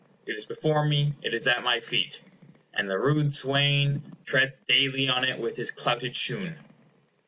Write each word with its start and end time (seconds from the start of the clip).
It 0.25 0.35
is 0.35 0.47
before 0.47 0.83
me—it 0.83 1.31
is 1.31 1.45
at 1.47 1.63
my 1.63 1.79
feet, 1.79 2.23
"And 2.73 2.89
the 2.89 2.97
rude 2.97 3.35
swain 3.35 4.17
Treads 4.25 4.59
daily 4.59 5.07
on 5.07 5.23
it 5.23 5.37
with 5.39 5.57
his 5.57 5.69
clouted 5.69 6.15
shoon." 6.15 6.55